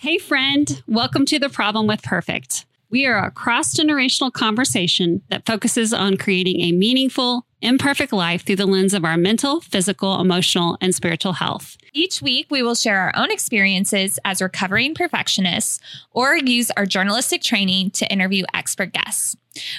[0.00, 2.66] Hey, friend, welcome to The Problem with Perfect.
[2.88, 8.54] We are a cross generational conversation that focuses on creating a meaningful, imperfect life through
[8.54, 11.76] the lens of our mental, physical, emotional, and spiritual health.
[11.92, 15.80] Each week, we will share our own experiences as recovering perfectionists
[16.12, 19.34] or use our journalistic training to interview expert guests.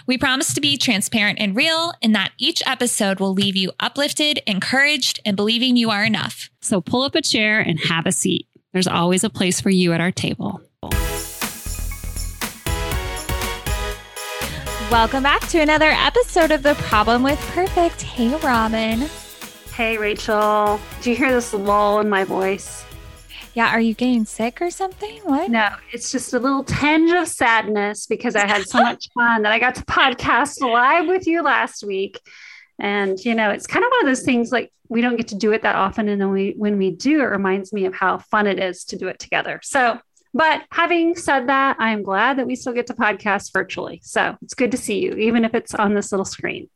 [0.06, 4.42] We promise to be transparent and real, and that each episode will leave you uplifted,
[4.46, 6.50] encouraged, and believing you are enough.
[6.60, 8.49] So pull up a chair and have a seat.
[8.72, 10.62] There's always a place for you at our table.
[14.92, 18.04] Welcome back to another episode of The Problem with Perfect.
[18.04, 19.10] Hey, Robin.
[19.74, 20.80] Hey, Rachel.
[21.02, 22.86] Do you hear this lull in my voice?
[23.56, 25.20] Yeah, are you getting sick or something?
[25.24, 25.50] What?
[25.50, 29.52] No, it's just a little tinge of sadness because I had so much fun that
[29.52, 32.20] I got to podcast live with you last week.
[32.80, 35.36] And, you know, it's kind of one of those things like we don't get to
[35.36, 36.08] do it that often.
[36.10, 38.98] And then we, when we do, it reminds me of how fun it is to
[38.98, 39.60] do it together.
[39.64, 40.00] So,
[40.34, 44.02] but having said that, I'm glad that we still get to podcast virtually.
[44.04, 46.70] So it's good to see you, even if it's on this little screen.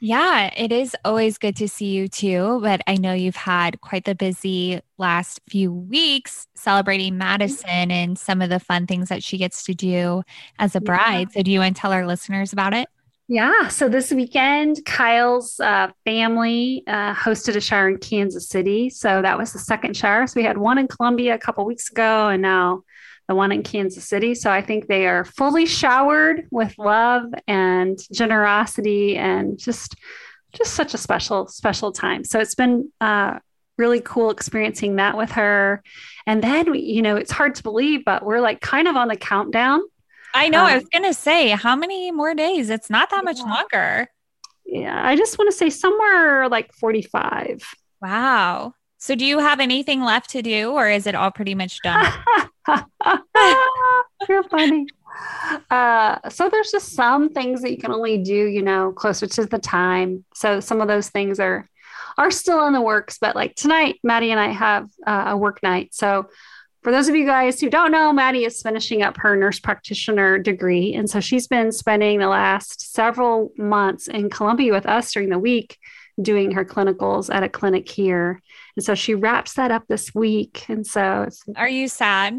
[0.00, 2.60] Yeah, it is always good to see you too.
[2.62, 8.42] But I know you've had quite the busy last few weeks celebrating Madison and some
[8.42, 10.22] of the fun things that she gets to do
[10.58, 11.28] as a bride.
[11.30, 11.34] Yeah.
[11.34, 12.88] So, do you want to tell our listeners about it?
[13.32, 13.68] Yeah.
[13.68, 18.90] So this weekend, Kyle's uh, family uh, hosted a shower in Kansas City.
[18.90, 20.26] So that was the second shower.
[20.26, 22.82] So we had one in Columbia a couple weeks ago, and now
[23.28, 24.34] the one in Kansas City.
[24.34, 29.94] So I think they are fully showered with love and generosity and just
[30.52, 32.24] just such a special special time.
[32.24, 33.38] So it's been uh,
[33.78, 35.84] really cool experiencing that with her.
[36.26, 39.14] And then you know, it's hard to believe, but we're like kind of on the
[39.14, 39.82] countdown
[40.34, 40.60] I know.
[40.60, 42.70] Um, I was going to say, how many more days?
[42.70, 43.32] It's not that yeah.
[43.32, 44.08] much longer.
[44.64, 45.00] Yeah.
[45.04, 47.62] I just want to say somewhere like 45.
[48.00, 48.74] Wow.
[48.98, 52.12] So, do you have anything left to do, or is it all pretty much done?
[54.28, 54.86] You're funny.
[55.70, 59.46] Uh, so there's just some things that you can only do, you know, closer to
[59.46, 60.24] the time.
[60.34, 61.66] So some of those things are
[62.18, 63.18] are still in the works.
[63.18, 66.28] But like tonight, Maddie and I have uh, a work night, so
[66.82, 70.38] for those of you guys who don't know, Maddie is finishing up her nurse practitioner
[70.38, 70.94] degree.
[70.94, 75.38] And so she's been spending the last several months in Columbia with us during the
[75.38, 75.78] week
[76.20, 78.40] doing her clinicals at a clinic here.
[78.76, 80.64] And so she wraps that up this week.
[80.68, 82.38] And so Are you sad?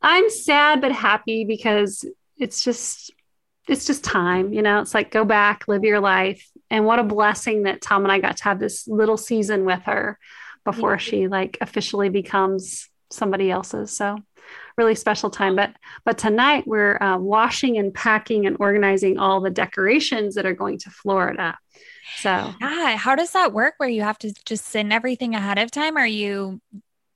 [0.00, 2.04] I'm sad but happy because
[2.38, 3.12] it's just
[3.66, 4.80] it's just time, you know.
[4.80, 6.46] It's like go back, live your life.
[6.70, 9.82] And what a blessing that Tom and I got to have this little season with
[9.84, 10.18] her
[10.64, 10.98] before yeah.
[10.98, 13.96] she like officially becomes somebody else's.
[13.96, 14.18] So
[14.76, 15.56] really special time.
[15.56, 15.72] But
[16.04, 20.78] but tonight we're uh, washing and packing and organizing all the decorations that are going
[20.78, 21.58] to Florida.
[22.18, 23.74] So yeah, how does that work?
[23.78, 25.96] Where you have to just send everything ahead of time?
[25.96, 26.60] Are you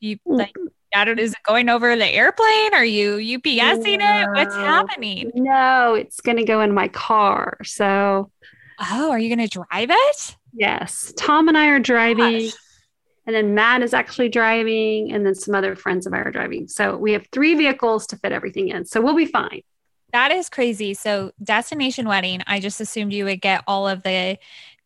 [0.01, 0.55] you like?
[0.95, 1.19] I don't.
[1.19, 2.75] Is it going over the airplane?
[2.75, 4.29] Are you UPSing no, it?
[4.35, 5.31] What's happening?
[5.35, 7.59] No, it's going to go in my car.
[7.63, 8.31] So,
[8.81, 10.37] oh, are you going to drive it?
[10.55, 12.47] Yes, Tom and I are driving.
[12.47, 12.55] Gosh
[13.29, 16.67] and then Matt is actually driving, and then some other friends of ours are driving.
[16.67, 18.87] So we have three vehicles to fit everything in.
[18.87, 19.61] So we'll be fine.
[20.15, 20.95] That is crazy.
[20.95, 24.39] So destination wedding, I just assumed you would get all of the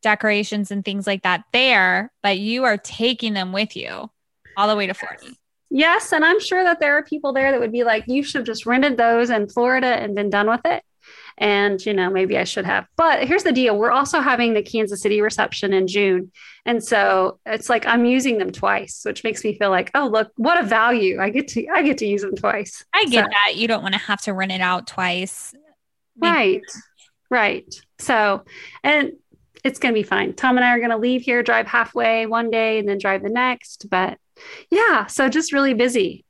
[0.02, 4.10] decorations and things like that there, but you are taking them with you
[4.56, 5.25] all the way to Florida.
[5.70, 8.41] Yes, and I'm sure that there are people there that would be like, you should
[8.41, 10.82] have just rented those in Florida and been done with it
[11.42, 12.86] and you know maybe i should have.
[12.97, 16.30] But here's the deal we're also having the kansas city reception in june.
[16.64, 20.31] And so it's like i'm using them twice which makes me feel like oh look
[20.36, 21.20] what a value.
[21.20, 22.84] I get to i get to use them twice.
[22.94, 23.31] I get so.
[23.31, 23.56] that.
[23.56, 25.52] You don't want to have to rent it out twice.
[26.16, 26.62] Right.
[27.28, 27.75] Right.
[27.98, 28.44] So
[28.84, 29.12] and
[29.64, 30.34] it's going to be fine.
[30.34, 33.22] Tom and i are going to leave here drive halfway one day and then drive
[33.22, 33.91] the next.
[33.91, 34.19] But
[34.70, 36.25] yeah so just really busy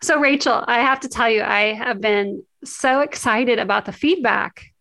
[0.00, 4.72] so rachel i have to tell you i have been so excited about the feedback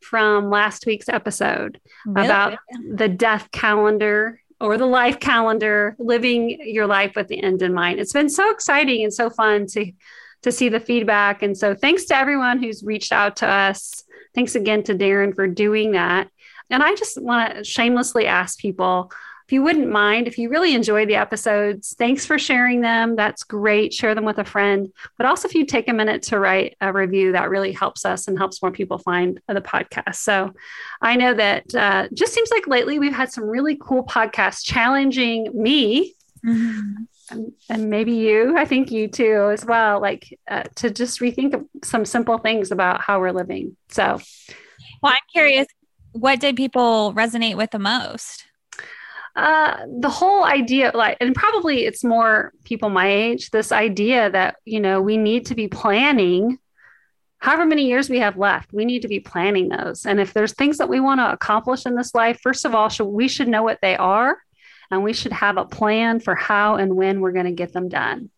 [0.00, 2.26] from last week's episode really?
[2.26, 2.58] about
[2.94, 7.98] the death calendar or the life calendar, living your life with the end in mind.
[7.98, 9.90] It's been so exciting and so fun to
[10.42, 11.42] to see the feedback.
[11.42, 14.02] And so thanks to everyone who's reached out to us.
[14.34, 16.28] Thanks again to Darren for doing that.
[16.68, 19.12] And I just want to shamelessly ask people
[19.52, 23.16] if you wouldn't mind, if you really enjoy the episodes, thanks for sharing them.
[23.16, 23.92] That's great.
[23.92, 24.90] Share them with a friend.
[25.18, 28.28] But also, if you take a minute to write a review, that really helps us
[28.28, 30.14] and helps more people find the podcast.
[30.14, 30.54] So
[31.02, 35.50] I know that uh, just seems like lately we've had some really cool podcasts challenging
[35.52, 36.14] me.
[36.42, 37.02] Mm-hmm.
[37.28, 41.62] And, and, maybe you, I think you too, as well, like uh, to just rethink
[41.84, 43.76] some simple things about how we're living.
[43.90, 44.18] So,
[45.02, 45.66] well, I'm curious,
[46.12, 48.46] what did people resonate with the most?
[49.34, 54.56] Uh, the whole idea, like, and probably it's more people my age, this idea that,
[54.64, 56.58] you know, we need to be planning
[57.42, 60.06] however many years we have left, we need to be planning those.
[60.06, 62.88] And if there's things that we want to accomplish in this life, first of all,
[62.88, 64.38] should, we should know what they are
[64.92, 67.88] and we should have a plan for how and when we're going to get them
[67.88, 68.30] done.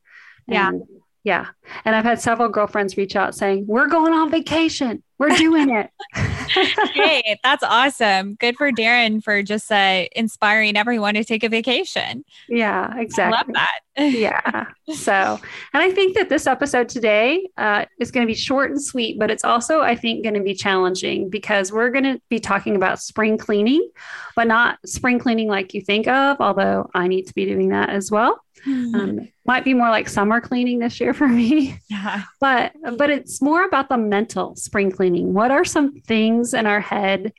[0.48, 0.68] Yeah.
[0.68, 0.82] And,
[1.22, 1.48] yeah.
[1.84, 5.02] And I've had several girlfriends reach out saying, We're going on vacation.
[5.18, 5.90] We're doing it.
[6.94, 7.38] Great.
[7.42, 8.34] That's awesome.
[8.34, 12.24] Good for Darren for just uh, inspiring everyone to take a vacation.
[12.48, 13.34] Yeah, exactly.
[13.34, 13.80] I love that.
[13.96, 14.66] yeah.
[14.94, 15.40] So,
[15.72, 19.18] and I think that this episode today uh, is going to be short and sweet,
[19.18, 22.76] but it's also, I think, going to be challenging because we're going to be talking
[22.76, 23.88] about spring cleaning,
[24.34, 27.90] but not spring cleaning like you think of, although I need to be doing that
[27.90, 28.44] as well.
[28.66, 28.94] Mm-hmm.
[28.94, 31.78] Um, might be more like summer cleaning this year for me.
[31.88, 32.22] Yeah.
[32.40, 35.32] But but it's more about the mental spring cleaning.
[35.32, 37.32] What are some things in our head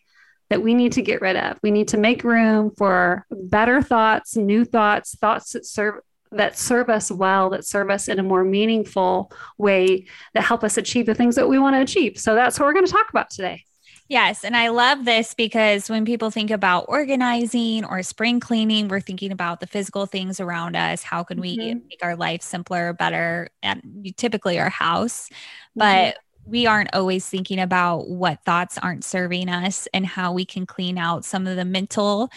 [0.50, 1.60] that we need to get rid of?
[1.62, 5.96] We need to make room for better thoughts, new thoughts, thoughts that serve
[6.31, 10.78] that serve us well, that serve us in a more meaningful way, that help us
[10.78, 12.18] achieve the things that we want to achieve.
[12.18, 13.66] So that's what we're going to talk about today.
[14.07, 14.44] Yes.
[14.44, 19.31] And I love this because when people think about organizing or spring cleaning, we're thinking
[19.31, 21.02] about the physical things around us.
[21.02, 21.88] How can we mm-hmm.
[21.88, 25.30] make our life simpler, better, and typically our house?
[25.30, 25.80] Mm-hmm.
[25.80, 30.68] But we aren't always thinking about what thoughts aren't serving us and how we can
[30.68, 32.30] clean out some of the mental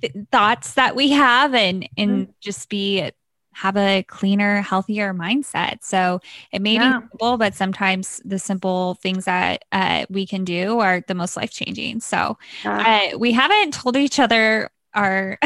[0.00, 2.32] th- thoughts that we have and and mm-hmm.
[2.40, 3.12] just be
[3.52, 5.84] have a cleaner, healthier mindset.
[5.84, 6.20] So
[6.52, 7.00] it may yeah.
[7.00, 11.36] be simple, but sometimes the simple things that uh, we can do are the most
[11.36, 12.00] life changing.
[12.00, 13.10] So yeah.
[13.12, 15.38] uh, we haven't told each other our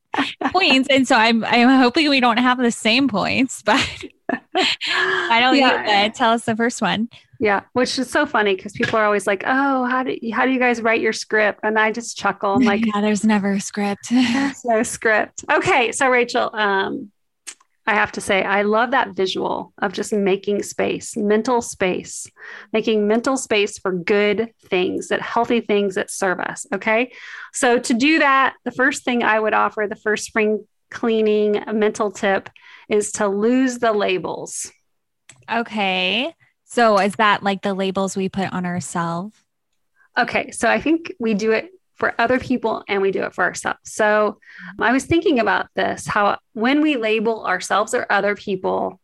[0.52, 3.62] points, and so I'm I'm hoping we don't have the same points.
[3.62, 3.86] But
[4.58, 6.08] I don't yeah.
[6.08, 7.08] tell us the first one.
[7.40, 10.52] Yeah, which is so funny because people are always like, "Oh, how do how do
[10.52, 12.54] you guys write your script?" And I just chuckle.
[12.54, 14.08] I'm like, "Yeah, there's never a script.
[14.10, 17.10] there's no script." Okay, so Rachel, um,
[17.86, 22.26] I have to say, I love that visual of just making space, mental space,
[22.72, 26.66] making mental space for good things, that healthy things that serve us.
[26.72, 27.12] Okay.
[27.52, 32.10] So, to do that, the first thing I would offer, the first spring cleaning mental
[32.10, 32.48] tip
[32.88, 34.72] is to lose the labels.
[35.50, 36.34] Okay.
[36.64, 39.36] So, is that like the labels we put on ourselves?
[40.16, 40.52] Okay.
[40.52, 43.78] So, I think we do it for other people and we do it for ourselves.
[43.84, 44.38] So
[44.78, 49.00] I was thinking about this how when we label ourselves or other people,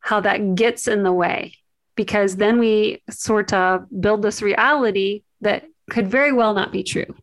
[0.00, 1.54] how that gets in the way,
[1.94, 7.14] because then we sort of build this reality that could very well not be true.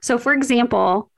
[0.00, 1.10] So, for example,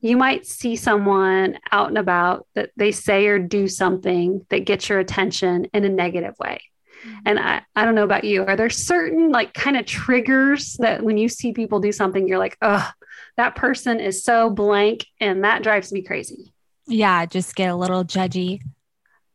[0.00, 4.88] you might see someone out and about that they say or do something that gets
[4.88, 6.60] your attention in a negative way.
[7.06, 7.18] Mm-hmm.
[7.26, 8.44] And I, I don't know about you.
[8.44, 12.38] Are there certain like kind of triggers that when you see people do something, you're
[12.38, 12.90] like, oh,
[13.36, 16.52] that person is so blank and that drives me crazy.
[16.86, 18.60] Yeah, just get a little judgy.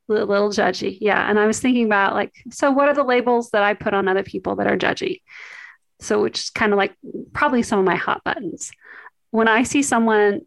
[0.09, 0.97] A little, little judgy.
[1.01, 1.29] Yeah.
[1.29, 4.07] And I was thinking about like, so what are the labels that I put on
[4.07, 5.21] other people that are judgy?
[6.01, 6.93] So, which is kind of like
[7.33, 8.71] probably some of my hot buttons.
[9.31, 10.41] When I see someone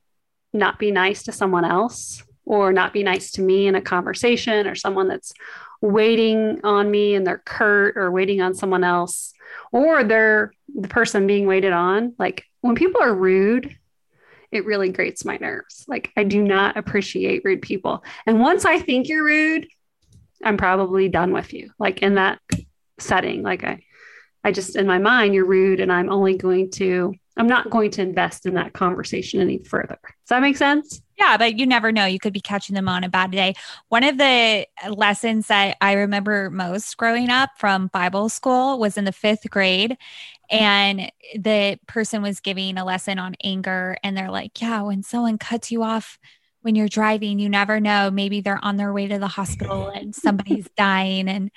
[0.52, 4.66] not be nice to someone else or not be nice to me in a conversation
[4.66, 5.32] or someone that's
[5.80, 9.32] waiting on me and they're curt or waiting on someone else
[9.72, 12.14] or they're the person being waited on.
[12.18, 13.76] Like when people are rude
[14.50, 15.84] it really grates my nerves.
[15.88, 18.02] Like i do not appreciate rude people.
[18.26, 19.68] And once i think you're rude
[20.44, 21.70] i'm probably done with you.
[21.78, 22.40] Like in that
[22.98, 23.80] setting like i
[24.42, 27.92] i just in my mind you're rude and i'm only going to i'm not going
[27.92, 29.98] to invest in that conversation any further.
[30.02, 32.06] Does that make sense yeah, but you never know.
[32.06, 33.54] You could be catching them on a bad day.
[33.88, 39.04] One of the lessons that I remember most growing up from Bible school was in
[39.04, 39.96] the fifth grade.
[40.50, 43.96] And the person was giving a lesson on anger.
[44.02, 46.18] And they're like, Yeah, when someone cuts you off
[46.62, 48.10] when you're driving, you never know.
[48.10, 51.28] Maybe they're on their way to the hospital and somebody's dying.
[51.28, 51.50] And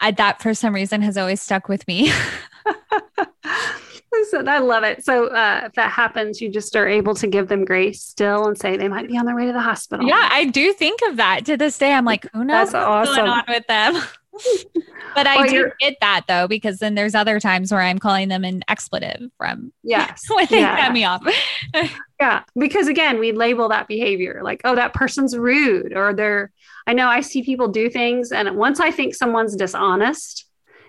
[0.00, 2.12] I, that, for some reason, has always stuck with me.
[4.30, 5.04] so I love it.
[5.04, 8.58] So uh, if that happens, you just are able to give them grace still and
[8.58, 10.06] say they might be on their way to the hospital.
[10.06, 11.92] Yeah, I do think of that to this day.
[11.92, 13.26] I'm like, who knows That's what's awesome.
[13.26, 13.94] going on with them?
[15.14, 18.44] but I do get that though, because then there's other times where I'm calling them
[18.44, 20.80] an expletive from yes when they yeah.
[20.80, 21.26] cut me off.
[22.20, 26.50] yeah, because again, we label that behavior like, oh, that person's rude, or they're.
[26.86, 30.46] I know I see people do things, and once I think someone's dishonest,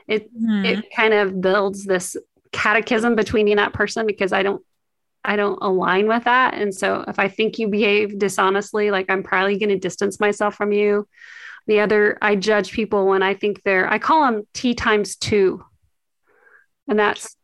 [0.08, 2.16] it hmm it kind of builds this
[2.54, 4.64] catechism between me and that person because I don't
[5.26, 6.54] I don't align with that.
[6.54, 10.56] And so if I think you behave dishonestly, like I'm probably going to distance myself
[10.56, 11.08] from you.
[11.66, 15.64] The other, I judge people when I think they're, I call them T times two.
[16.90, 17.38] And that's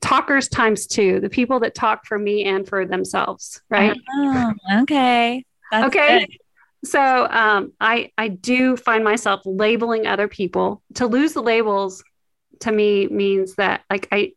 [0.00, 3.94] talkers times two, the people that talk for me and for themselves, right?
[4.10, 5.44] Oh, okay.
[5.70, 6.20] That's okay.
[6.20, 6.38] Good.
[6.88, 10.82] So um, I I do find myself labeling other people.
[10.94, 12.04] To lose the labels
[12.60, 14.32] to me means that like I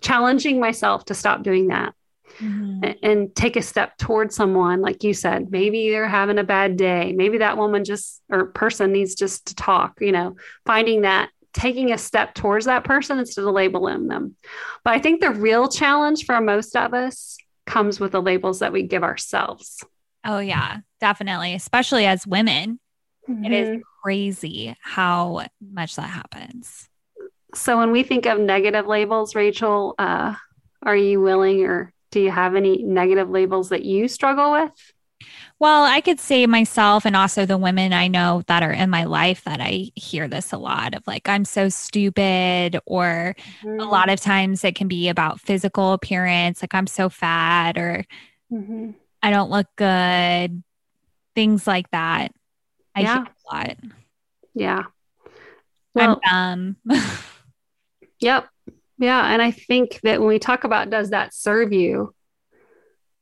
[0.00, 1.94] challenging myself to stop doing that.
[2.38, 2.84] Mm-hmm.
[2.84, 6.76] And, and take a step towards someone like you said maybe they're having a bad
[6.76, 11.28] day maybe that woman just or person needs just to talk you know finding that
[11.52, 14.36] taking a step towards that person instead of labeling them.
[14.84, 18.72] But I think the real challenge for most of us comes with the labels that
[18.72, 19.84] we give ourselves.
[20.24, 21.54] Oh, yeah, definitely.
[21.54, 22.78] Especially as women,
[23.28, 23.44] mm-hmm.
[23.44, 23.80] it is mm-hmm.
[24.02, 26.88] crazy how much that happens.
[27.54, 30.34] So, when we think of negative labels, Rachel, uh,
[30.82, 34.72] are you willing or do you have any negative labels that you struggle with?
[35.58, 39.04] Well, I could say myself and also the women I know that are in my
[39.04, 43.78] life that I hear this a lot of like, I'm so stupid, or mm-hmm.
[43.78, 48.06] a lot of times it can be about physical appearance, like I'm so fat, or
[48.50, 48.92] mm-hmm.
[49.22, 50.62] I don't look good,
[51.34, 52.32] things like that.
[52.94, 53.14] I yeah.
[53.16, 53.76] hear a lot.
[54.54, 54.82] Yeah.
[55.92, 57.10] Well, I'm dumb.
[58.20, 58.48] yep.
[58.98, 59.32] Yeah.
[59.32, 62.14] And I think that when we talk about does that serve you,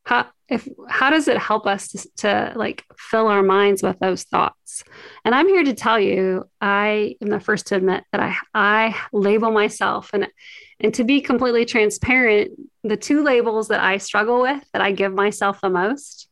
[0.09, 4.23] how if how does it help us to, to like fill our minds with those
[4.25, 4.83] thoughts
[5.25, 8.97] and i'm here to tell you i am the first to admit that i i
[9.13, 10.27] label myself and
[10.81, 12.51] and to be completely transparent
[12.85, 16.29] the two labels that i struggle with that i give myself the most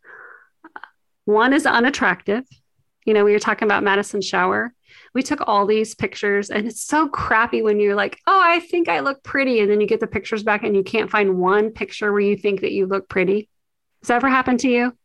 [1.27, 2.45] one is unattractive
[3.05, 4.73] you know we were talking about madison shower
[5.17, 8.89] we took all these pictures and it's so crappy when you're like oh i think
[8.89, 11.71] i look pretty and then you get the pictures back and you can't find one
[11.71, 13.49] picture where you think that you look pretty
[14.07, 14.97] has that ever happened to you?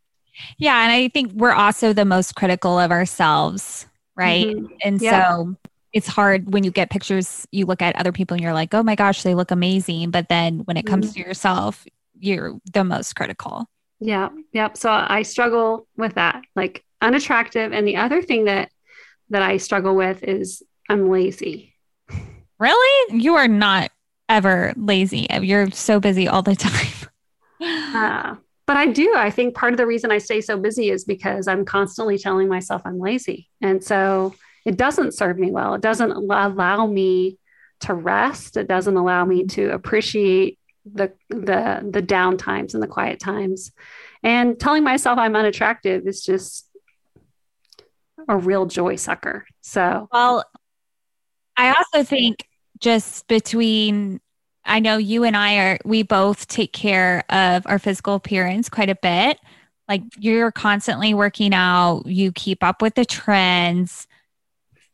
[0.59, 0.83] Yeah.
[0.83, 4.45] And I think we're also the most critical of ourselves, right?
[4.45, 4.73] Mm-hmm.
[4.83, 5.27] And yeah.
[5.27, 5.55] so
[5.91, 8.83] it's hard when you get pictures, you look at other people and you're like, oh
[8.83, 10.11] my gosh, they look amazing.
[10.11, 11.21] But then when it comes mm-hmm.
[11.21, 11.83] to yourself,
[12.19, 13.65] you're the most critical.
[13.99, 14.29] Yeah.
[14.53, 14.77] Yep.
[14.77, 17.73] So I struggle with that, like unattractive.
[17.73, 18.69] And the other thing that
[19.31, 21.73] that I struggle with is I'm lazy.
[22.59, 23.19] Really?
[23.21, 23.91] You are not
[24.29, 25.27] ever lazy.
[25.41, 27.09] You're so busy all the time.
[27.61, 28.35] uh,
[28.67, 29.13] but I do.
[29.15, 32.47] I think part of the reason I stay so busy is because I'm constantly telling
[32.47, 33.49] myself I'm lazy.
[33.61, 34.35] And so
[34.65, 35.73] it doesn't serve me well.
[35.73, 37.37] It doesn't allow me
[37.81, 38.57] to rest.
[38.57, 43.71] It doesn't allow me to appreciate the the the down times and the quiet times.
[44.23, 46.67] And telling myself I'm unattractive is just
[48.27, 49.45] a real joy sucker.
[49.61, 50.43] So well,
[51.57, 52.47] I also think
[52.79, 54.19] just between
[54.65, 58.89] I know you and I are, we both take care of our physical appearance quite
[58.89, 59.39] a bit.
[59.87, 64.07] Like you're constantly working out, you keep up with the trends.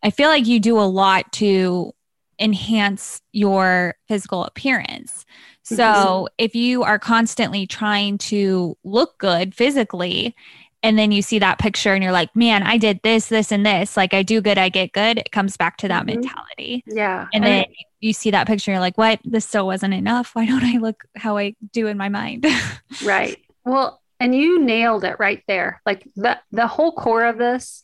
[0.02, 1.94] I feel like you do a lot to
[2.40, 5.26] enhance your physical appearance.
[5.64, 6.26] So mm-hmm.
[6.38, 10.36] if you are constantly trying to look good physically,
[10.84, 13.66] and then you see that picture and you're like, man, I did this, this, and
[13.66, 13.98] this.
[13.98, 15.18] Like I do good, I get good.
[15.18, 16.22] It comes back to that mm-hmm.
[16.22, 16.84] mentality.
[16.88, 17.28] Yeah.
[17.34, 17.66] And then
[18.00, 19.20] you see that picture, you're like, what?
[19.24, 20.36] This still wasn't enough.
[20.36, 22.46] Why don't I look how I do in my mind?
[23.04, 23.38] right.
[23.66, 25.82] Well, and you nailed it right there.
[25.86, 27.84] Like the the whole core of this,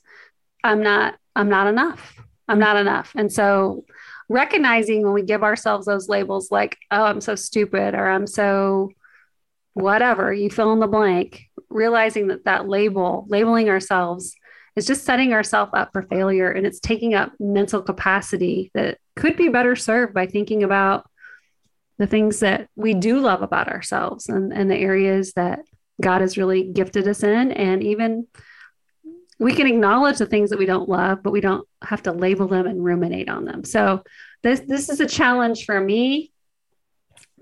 [0.64, 2.16] I'm not, I'm not enough.
[2.48, 3.12] I'm not enough.
[3.16, 3.86] And so
[4.30, 8.92] recognizing when we give ourselves those labels like, oh, I'm so stupid or I'm so
[9.74, 14.36] whatever, you fill in the blank, realizing that that label, labeling ourselves
[14.76, 19.38] is just setting ourselves up for failure and it's taking up mental capacity that could
[19.38, 21.06] be better served by thinking about
[22.00, 25.60] the things that we do love about ourselves and, and the areas that
[26.02, 27.52] God has really gifted us in.
[27.52, 28.28] And even
[29.40, 32.48] we can acknowledge the things that we don't love, but we don't have to label
[32.48, 33.64] them and ruminate on them.
[33.64, 34.04] So
[34.42, 36.32] this this is a challenge for me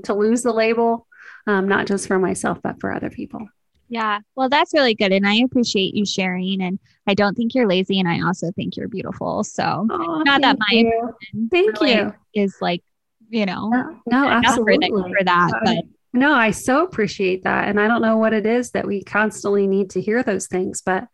[0.03, 1.07] to lose the label,
[1.47, 3.47] um, not just for myself, but for other people.
[3.91, 4.21] Yeah.
[4.37, 5.11] Well, that's really good.
[5.11, 6.61] And I appreciate you sharing.
[6.61, 7.99] And I don't think you're lazy.
[7.99, 9.43] And I also think you're beautiful.
[9.43, 11.13] So, oh, not that my you.
[11.51, 12.81] thank really you is like,
[13.29, 15.51] you know, no, no absolutely for, that.
[15.65, 15.83] But
[16.13, 17.67] no, I so appreciate that.
[17.67, 20.81] And I don't know what it is that we constantly need to hear those things,
[20.81, 21.09] but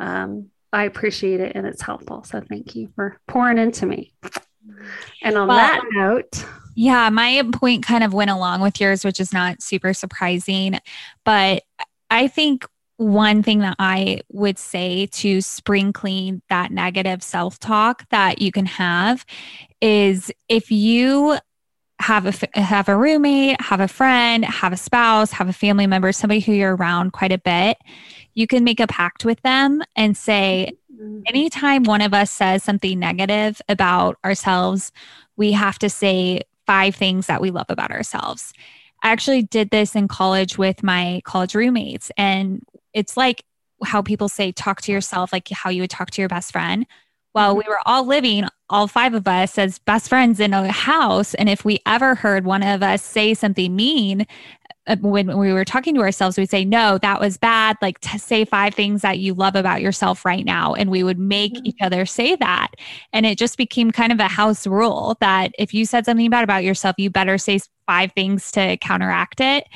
[0.00, 2.24] um, I appreciate it and it's helpful.
[2.24, 4.14] So, thank you for pouring into me.
[5.22, 6.42] And on well, that note,
[6.74, 10.78] yeah, my point kind of went along with yours, which is not super surprising.
[11.24, 11.64] But
[12.10, 18.08] I think one thing that I would say to spring clean that negative self talk
[18.10, 19.24] that you can have
[19.80, 21.38] is if you
[22.00, 26.12] have a have a roommate, have a friend, have a spouse, have a family member,
[26.12, 27.78] somebody who you're around quite a bit,
[28.34, 31.20] you can make a pact with them and say mm-hmm.
[31.26, 34.92] anytime one of us says something negative about ourselves,
[35.36, 38.52] we have to say five things that we love about ourselves.
[39.02, 42.10] I actually did this in college with my college roommates.
[42.16, 42.62] And
[42.92, 43.44] it's like
[43.84, 46.86] how people say, talk to yourself, like how you would talk to your best friend.
[47.34, 47.58] Well, mm-hmm.
[47.58, 51.34] we were all living, all five of us, as best friends in a house.
[51.34, 54.26] And if we ever heard one of us say something mean,
[55.00, 57.76] when we were talking to ourselves, we'd say, No, that was bad.
[57.82, 60.74] Like, to say five things that you love about yourself right now.
[60.74, 61.66] And we would make mm-hmm.
[61.66, 62.68] each other say that.
[63.12, 66.44] And it just became kind of a house rule that if you said something bad
[66.44, 69.66] about yourself, you better say five things to counteract it.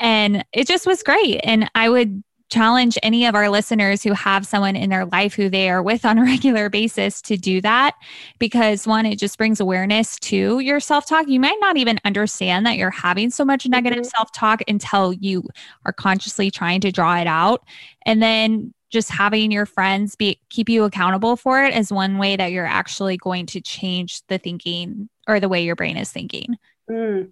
[0.00, 1.40] And it just was great.
[1.44, 2.22] And I would
[2.54, 6.04] challenge any of our listeners who have someone in their life who they are with
[6.04, 7.94] on a regular basis to do that
[8.38, 12.76] because one it just brings awareness to your self-talk you might not even understand that
[12.76, 14.16] you're having so much negative mm-hmm.
[14.16, 15.42] self-talk until you
[15.84, 17.64] are consciously trying to draw it out
[18.06, 22.36] and then just having your friends be keep you accountable for it is one way
[22.36, 26.56] that you're actually going to change the thinking or the way your brain is thinking
[26.88, 27.28] mm.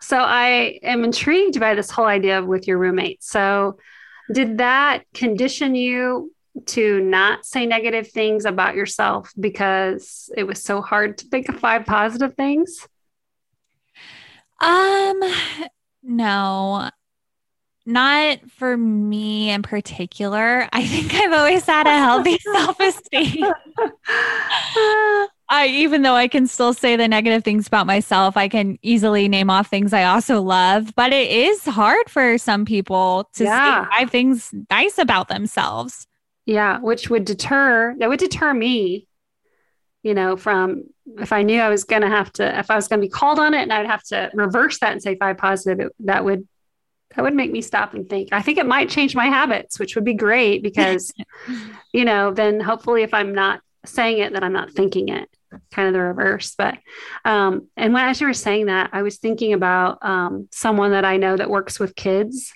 [0.00, 3.76] so i am intrigued by this whole idea with your roommate so
[4.32, 6.32] did that condition you
[6.66, 11.58] to not say negative things about yourself because it was so hard to think of
[11.58, 12.86] five positive things?
[14.60, 15.20] Um,
[16.02, 16.90] no,
[17.84, 20.68] not for me in particular.
[20.72, 23.44] I think I've always had a healthy self esteem.
[25.52, 29.28] I even though I can still say the negative things about myself, I can easily
[29.28, 30.94] name off things I also love.
[30.96, 33.84] But it is hard for some people to yeah.
[33.84, 36.06] say five things nice about themselves.
[36.46, 39.06] Yeah, which would deter that would deter me,
[40.02, 40.84] you know, from
[41.18, 43.52] if I knew I was gonna have to if I was gonna be called on
[43.52, 46.48] it and I'd have to reverse that and say five positive, it, that would
[47.14, 48.30] that would make me stop and think.
[48.32, 51.12] I think it might change my habits, which would be great because,
[51.92, 55.28] you know, then hopefully if I'm not saying it, that I'm not thinking it
[55.72, 56.54] kind of the reverse.
[56.56, 56.78] But
[57.24, 61.04] um, and when as you were saying that, I was thinking about um, someone that
[61.04, 62.52] I know that works with kids,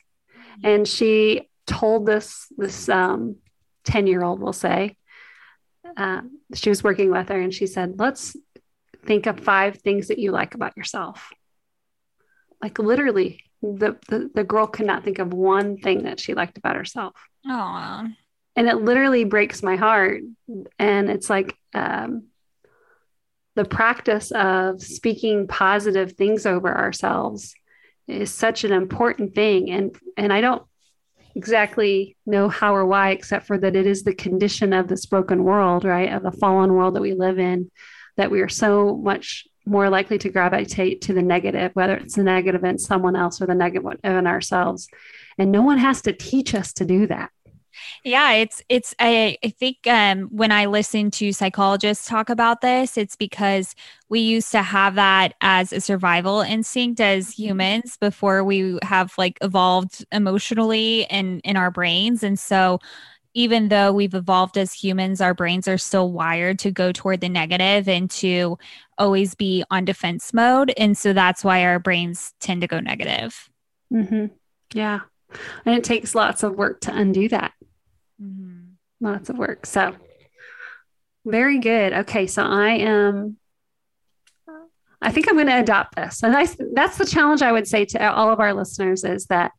[0.62, 3.36] and she told this this um,
[3.84, 4.96] ten year old, we'll say,
[5.96, 6.22] uh,
[6.54, 8.36] she was working with her, and she said, "Let's
[9.04, 11.30] think of five things that you like about yourself."
[12.62, 16.58] Like literally, the, the the girl could not think of one thing that she liked
[16.58, 17.14] about herself.
[17.46, 18.14] Aww.
[18.56, 20.22] And it literally breaks my heart.
[20.78, 22.28] And it's like, um,
[23.56, 27.54] the practice of speaking positive things over ourselves
[28.06, 29.70] is such an important thing.
[29.70, 30.62] And and i don't
[31.34, 35.44] exactly know how or why except for that it is the condition of this broken
[35.44, 36.12] world right?
[36.12, 37.70] Of the fallen world that we live in
[38.16, 42.22] that we are so much more likely to gravitate to the negative whether it's the
[42.22, 44.88] negative in someone else or the negative in ourselves.
[45.38, 47.30] And no one has to teach us to do that
[48.04, 52.96] yeah, it's it's I, I think um, when I listen to psychologists talk about this,
[52.96, 53.74] it's because
[54.08, 57.42] we used to have that as a survival instinct as mm-hmm.
[57.42, 62.78] humans before we have like evolved emotionally and in our brains, and so
[63.34, 67.28] even though we've evolved as humans, our brains are still wired to go toward the
[67.28, 68.56] negative and to
[68.96, 73.50] always be on defense mode, and so that's why our brains tend to go negative.
[73.92, 74.26] Mm-hmm.
[74.72, 75.00] Yeah,
[75.64, 77.52] and it takes lots of work to undo that.
[78.22, 78.74] Mm-hmm.
[79.00, 79.66] Lots of work.
[79.66, 79.94] So,
[81.24, 81.92] very good.
[81.92, 83.36] Okay, so I am.
[85.02, 87.84] I think I'm going to adopt this, and I, that's the challenge I would say
[87.84, 89.52] to all of our listeners is that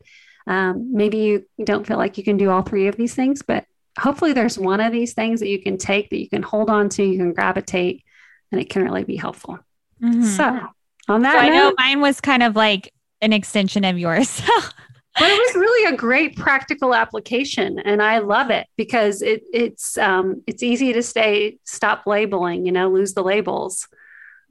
[0.48, 3.66] um, maybe you don't feel like you can do all three of these things, but
[4.00, 6.90] hopefully there's one of these things that you can take that you can hold on
[6.90, 8.04] to, you can gravitate,
[8.52, 9.60] and it can really be helpful.
[10.02, 10.24] Mm-hmm.
[10.24, 10.60] So,
[11.08, 14.42] on that, so I know mine was kind of like an extension of yours.
[15.20, 19.98] but it was really a great practical application and i love it because it, it's
[19.98, 23.88] um, it's easy to stay stop labeling you know lose the labels.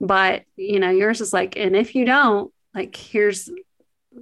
[0.01, 3.51] But you know yours is like and if you don't like here's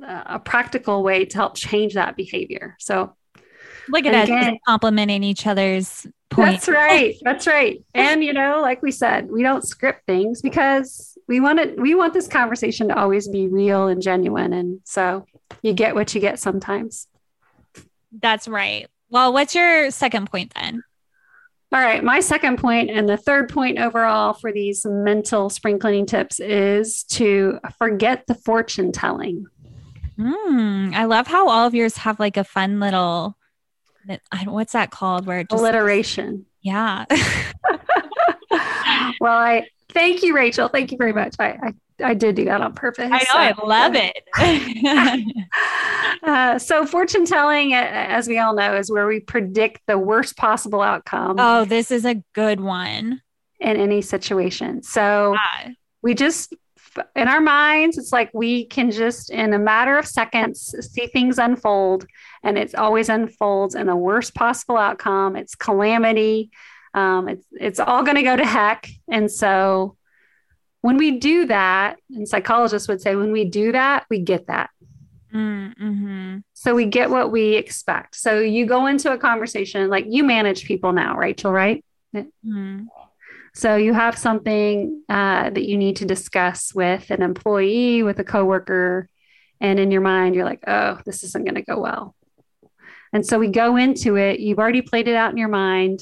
[0.03, 2.77] a practical way to help change that behavior.
[2.79, 3.15] So
[3.89, 6.67] look at us complimenting each other's points.
[6.67, 7.17] that's right.
[7.23, 7.85] That's right.
[7.95, 11.95] And you know like we said we don't script things because we want it we
[11.95, 15.27] want this conversation to always be real and genuine and so
[15.63, 17.09] you get what you get sometimes.
[18.21, 18.87] That's right.
[19.11, 20.83] Well, what's your second point then?
[21.73, 22.05] All right.
[22.05, 27.05] My second point and the third point overall for these mental spring cleaning tips is
[27.05, 29.47] to forget the fortune telling.
[30.19, 33.37] Mm, I love how all of yours have like a fun little,
[34.45, 35.27] what's that called?
[35.27, 36.47] Where it just, alliteration.
[36.63, 37.07] Yeah.
[39.21, 40.69] well, I thank you, Rachel.
[40.69, 41.37] Thank you very much.
[41.39, 43.09] I, I I did do that on purpose.
[43.11, 44.29] I know, so, I love it.
[46.25, 50.83] uh, so, fortune telling, as we all know, is where we predict the worst possible
[50.83, 51.37] outcome.
[51.39, 53.23] Oh, this is a good one
[53.61, 54.83] in any situation.
[54.83, 55.71] So, yeah.
[56.03, 56.53] we just
[57.17, 61.39] in our minds, it's like we can just, in a matter of seconds, see things
[61.39, 62.07] unfold,
[62.43, 65.37] and it always unfolds in the worst possible outcome.
[65.37, 66.51] It's calamity.
[66.95, 68.89] Um, it's it's all going to go to heck.
[69.11, 69.97] And so,
[70.81, 74.71] when we do that, and psychologists would say, when we do that, we get that.
[75.35, 76.39] Mm-hmm.
[76.53, 78.15] So we get what we expect.
[78.15, 81.85] So you go into a conversation like you manage people now, Rachel, right?
[82.15, 82.85] Mm-hmm.
[83.55, 88.25] So you have something uh, that you need to discuss with an employee, with a
[88.25, 89.09] coworker,
[89.61, 92.15] and in your mind, you're like, oh, this isn't going to go well.
[93.13, 94.41] And so we go into it.
[94.41, 96.01] You've already played it out in your mind.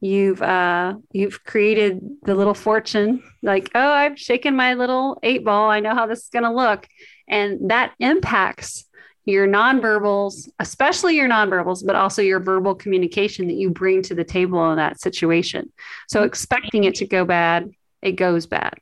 [0.00, 5.70] You've uh, you've created the little fortune, like, oh, I've shaken my little eight ball.
[5.70, 6.86] I know how this is going to look,
[7.28, 8.84] and that impacts
[9.24, 14.24] your nonverbals, especially your nonverbals, but also your verbal communication that you bring to the
[14.24, 15.72] table in that situation.
[16.08, 17.70] So expecting it to go bad,
[18.02, 18.74] it goes bad.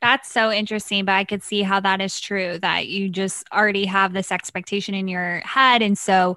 [0.00, 3.86] That's so interesting, but I could see how that is true that you just already
[3.86, 5.80] have this expectation in your head.
[5.80, 6.36] And so,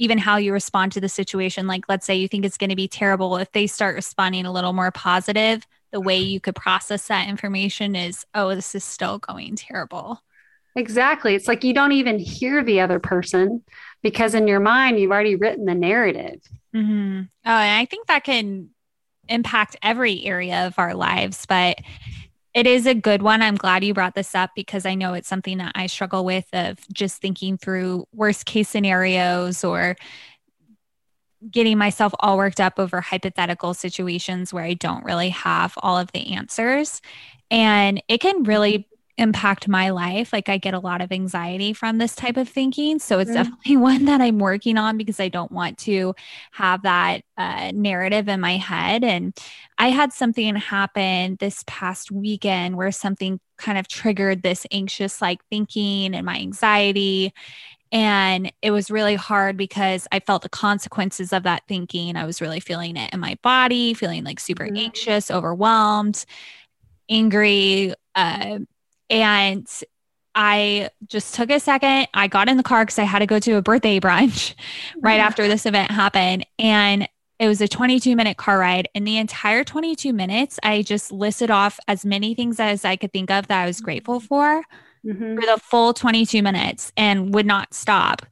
[0.00, 2.76] even how you respond to the situation, like let's say you think it's going to
[2.76, 7.06] be terrible, if they start responding a little more positive, the way you could process
[7.08, 10.22] that information is, oh, this is still going terrible.
[10.74, 11.34] Exactly.
[11.34, 13.62] It's like you don't even hear the other person
[14.02, 16.40] because in your mind, you've already written the narrative.
[16.74, 17.20] Mm-hmm.
[17.20, 18.70] Oh, and I think that can
[19.28, 21.78] impact every area of our lives, but
[22.52, 23.42] it is a good one.
[23.42, 26.46] I'm glad you brought this up because I know it's something that I struggle with
[26.52, 29.96] of just thinking through worst case scenarios or
[31.48, 36.12] getting myself all worked up over hypothetical situations where I don't really have all of
[36.12, 37.00] the answers.
[37.50, 38.88] And it can really
[39.20, 40.32] impact my life.
[40.32, 42.98] Like I get a lot of anxiety from this type of thinking.
[42.98, 43.34] So it's mm.
[43.34, 46.14] definitely one that I'm working on because I don't want to
[46.52, 49.04] have that uh, narrative in my head.
[49.04, 49.36] And
[49.78, 55.44] I had something happen this past weekend where something kind of triggered this anxious like
[55.50, 57.32] thinking and my anxiety.
[57.92, 62.16] And it was really hard because I felt the consequences of that thinking.
[62.16, 64.78] I was really feeling it in my body, feeling like super mm.
[64.78, 66.24] anxious, overwhelmed,
[67.10, 68.60] angry, uh,
[69.10, 69.66] and
[70.34, 72.08] I just took a second.
[72.14, 74.54] I got in the car because I had to go to a birthday brunch
[75.02, 76.46] right after this event happened.
[76.58, 78.88] And it was a 22 minute car ride.
[78.94, 83.12] And the entire 22 minutes, I just listed off as many things as I could
[83.12, 84.62] think of that I was grateful for
[85.04, 85.34] mm-hmm.
[85.34, 88.22] for the full 22 minutes and would not stop.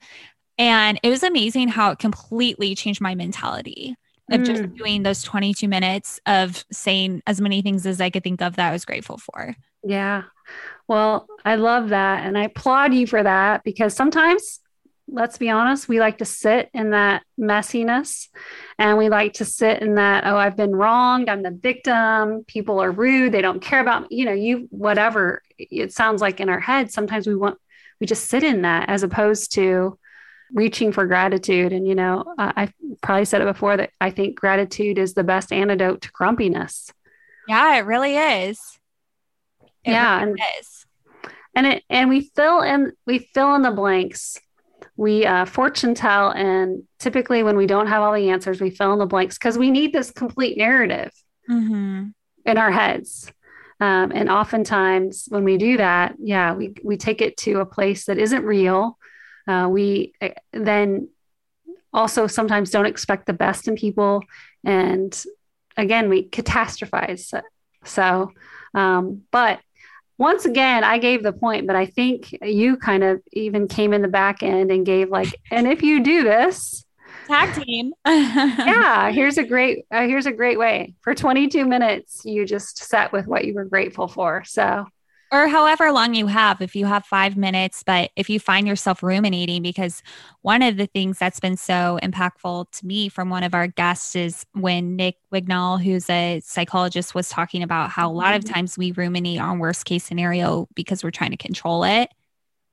[0.59, 3.97] And it was amazing how it completely changed my mentality
[4.31, 4.47] of mm.
[4.47, 8.57] just doing those 22 minutes of saying as many things as I could think of
[8.57, 9.55] that I was grateful for.
[9.85, 10.25] Yeah.
[10.87, 12.25] Well, I love that.
[12.25, 14.61] And I applaud you for that because sometimes,
[15.07, 18.29] let's be honest, we like to sit in that messiness
[18.79, 21.29] and we like to sit in that, oh, I've been wronged.
[21.29, 22.45] I'm the victim.
[22.47, 23.33] People are rude.
[23.33, 24.09] They don't care about me.
[24.11, 26.91] You know, you, whatever it sounds like in our head.
[26.91, 27.59] Sometimes we want,
[28.01, 29.99] we just sit in that as opposed to
[30.53, 31.73] reaching for gratitude.
[31.75, 35.25] And, you know, I, I probably said it before that I think gratitude is the
[35.25, 36.91] best antidote to grumpiness.
[37.47, 38.78] Yeah, it really is.
[39.89, 40.41] It yeah, really and,
[41.55, 44.39] and it and we fill in we fill in the blanks.
[44.97, 48.93] We uh, fortune tell, and typically when we don't have all the answers, we fill
[48.93, 51.13] in the blanks because we need this complete narrative
[51.49, 52.09] mm-hmm.
[52.45, 53.33] in our heads.
[53.81, 58.07] Um, and oftentimes when we do that, yeah, we we take it to a place
[58.07, 58.99] that isn't real.
[59.47, 61.09] Uh, we eh, then
[61.93, 64.23] also sometimes don't expect the best in people,
[64.65, 65.25] and
[65.77, 67.33] again, we catastrophize.
[67.85, 68.33] So,
[68.75, 69.61] um, but
[70.19, 74.03] once again, I gave the point, but I think you kind of even came in
[74.03, 76.85] the back end and gave like, and if you do this,
[77.29, 77.93] tag team.
[78.07, 80.95] yeah, here's a great uh, here's a great way.
[81.03, 84.43] For 22 minutes, you just sat with what you were grateful for.
[84.45, 84.87] So
[85.31, 89.03] or however long you have, if you have five minutes, but if you find yourself
[89.03, 90.03] ruminating, because
[90.43, 94.17] one of the things that's been so impactful to me from one of our guests
[94.17, 98.55] is when Nick Wignall, who's a psychologist, was talking about how a lot of mm-hmm.
[98.55, 102.09] times we ruminate on worst case scenario because we're trying to control it.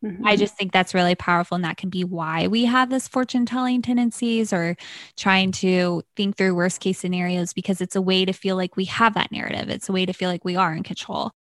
[0.03, 0.25] Mm-hmm.
[0.25, 1.55] I just think that's really powerful.
[1.55, 4.77] And that can be why we have this fortune telling tendencies or
[5.17, 8.85] trying to think through worst case scenarios because it's a way to feel like we
[8.85, 9.69] have that narrative.
[9.69, 11.31] It's a way to feel like we are in control.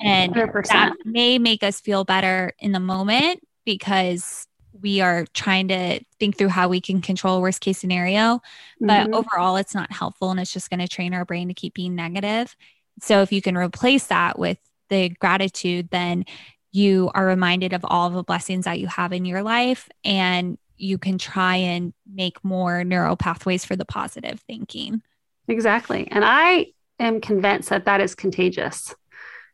[0.00, 0.68] And 100%.
[0.68, 4.46] that may make us feel better in the moment because
[4.80, 8.40] we are trying to think through how we can control worst case scenario.
[8.80, 9.14] But mm-hmm.
[9.14, 11.94] overall, it's not helpful and it's just going to train our brain to keep being
[11.94, 12.54] negative.
[13.00, 16.24] So if you can replace that with the gratitude, then
[16.72, 20.98] you are reminded of all the blessings that you have in your life and you
[20.98, 25.02] can try and make more neural pathways for the positive thinking.
[25.48, 26.08] Exactly.
[26.10, 28.94] And I am convinced that that is contagious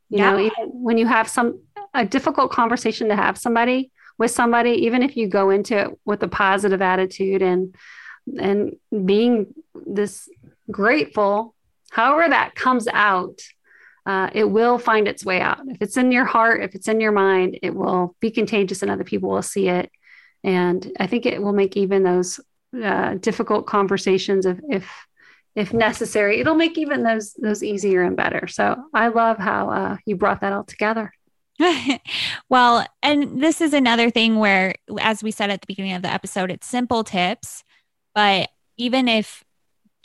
[0.09, 0.31] You yeah.
[0.31, 1.61] know, even when you have some
[1.95, 6.23] a difficult conversation to have somebody with somebody, even if you go into it with
[6.23, 7.75] a positive attitude and
[8.38, 10.29] and being this
[10.71, 11.55] grateful,
[11.90, 13.40] however that comes out,
[14.05, 15.61] uh, it will find its way out.
[15.69, 18.90] If it's in your heart, if it's in your mind, it will be contagious and
[18.90, 19.90] other people will see it.
[20.45, 22.40] And I think it will make even those
[22.83, 24.88] uh, difficult conversations, if, if
[25.57, 28.47] if necessary, it'll make even those those easier and better.
[28.47, 31.12] So I love how uh, you brought that all together.
[32.51, 36.12] well, and this is another thing where, as we said at the beginning of the
[36.12, 37.64] episode, it's simple tips,
[38.14, 39.42] but even if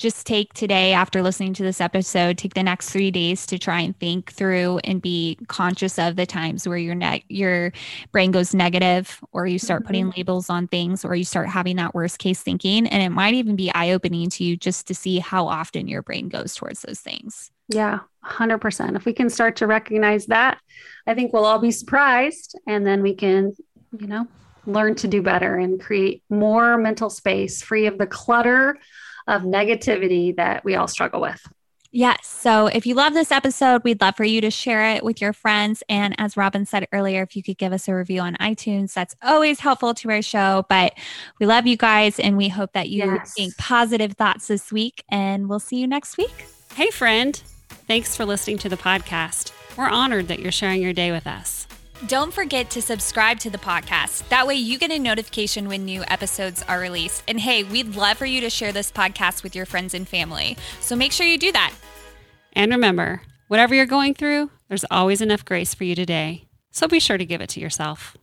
[0.01, 3.79] just take today after listening to this episode take the next three days to try
[3.79, 7.71] and think through and be conscious of the times where your net your
[8.11, 9.87] brain goes negative or you start mm-hmm.
[9.87, 12.87] putting labels on things or you start having that worst case thinking.
[12.87, 16.29] And it might even be eye-opening to you just to see how often your brain
[16.29, 17.51] goes towards those things.
[17.67, 20.59] Yeah 100% if we can start to recognize that
[21.07, 23.51] i think we'll all be surprised and then we can
[23.97, 24.27] you know
[24.67, 28.77] learn to do better and create more mental space free of the clutter
[29.31, 31.41] of negativity that we all struggle with.
[31.93, 32.25] Yes.
[32.25, 35.33] So if you love this episode, we'd love for you to share it with your
[35.33, 35.83] friends.
[35.89, 39.13] And as Robin said earlier, if you could give us a review on iTunes, that's
[39.21, 40.65] always helpful to our show.
[40.69, 40.93] But
[41.39, 43.33] we love you guys and we hope that you yes.
[43.33, 45.03] think positive thoughts this week.
[45.09, 46.45] And we'll see you next week.
[46.75, 47.35] Hey, friend.
[47.67, 49.51] Thanks for listening to the podcast.
[49.77, 51.67] We're honored that you're sharing your day with us.
[52.07, 54.27] Don't forget to subscribe to the podcast.
[54.29, 57.21] That way, you get a notification when new episodes are released.
[57.27, 60.57] And hey, we'd love for you to share this podcast with your friends and family.
[60.79, 61.73] So make sure you do that.
[62.53, 66.47] And remember, whatever you're going through, there's always enough grace for you today.
[66.71, 68.17] So be sure to give it to yourself.